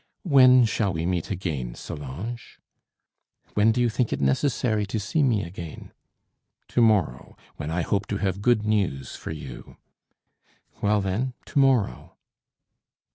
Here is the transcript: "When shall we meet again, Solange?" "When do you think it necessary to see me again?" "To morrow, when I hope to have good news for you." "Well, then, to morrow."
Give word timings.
"When 0.23 0.65
shall 0.65 0.91
we 0.93 1.05
meet 1.05 1.29
again, 1.29 1.75
Solange?" 1.75 2.57
"When 3.53 3.71
do 3.71 3.79
you 3.79 3.87
think 3.87 4.11
it 4.11 4.19
necessary 4.19 4.83
to 4.87 4.99
see 4.99 5.21
me 5.21 5.43
again?" 5.43 5.91
"To 6.69 6.81
morrow, 6.81 7.37
when 7.57 7.69
I 7.69 7.83
hope 7.83 8.07
to 8.07 8.17
have 8.17 8.41
good 8.41 8.65
news 8.65 9.15
for 9.15 9.29
you." 9.29 9.77
"Well, 10.81 11.01
then, 11.01 11.35
to 11.45 11.59
morrow." 11.59 12.17